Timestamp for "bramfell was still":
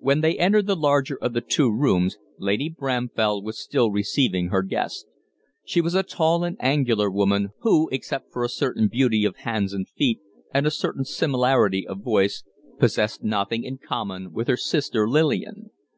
2.68-3.90